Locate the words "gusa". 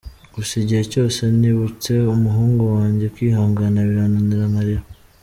0.33-0.51